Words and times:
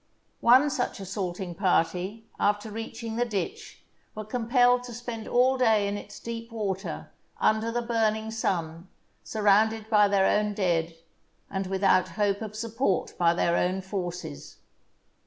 One 0.39 0.71
such 0.71 0.99
assaulting 0.99 1.53
party, 1.53 2.25
after 2.39 2.71
reaching 2.71 3.17
the 3.17 3.23
ditch, 3.23 3.83
were 4.15 4.25
compelled 4.25 4.81
to 4.85 4.95
spend 4.95 5.27
all 5.27 5.59
day 5.59 5.87
in 5.87 5.95
its 5.95 6.19
deep 6.19 6.51
water, 6.51 7.11
under 7.39 7.71
the 7.71 7.83
burning 7.83 8.31
sun, 8.31 8.87
surrounded 9.23 9.91
by 9.91 10.07
their 10.07 10.25
own 10.25 10.55
dead, 10.55 10.95
and 11.51 11.67
without 11.67 12.07
hope 12.17 12.41
of 12.41 12.55
support 12.55 13.15
by 13.19 13.35
their 13.35 13.55
own 13.55 13.79
forces. 13.81 14.57